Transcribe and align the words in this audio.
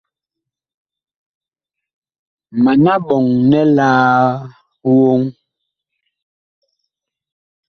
Mana 2.63 2.93
ɓɔŋ 3.07 3.25
nɛ 3.49 3.59
laa 3.77 4.13
woŋ? 5.01 5.21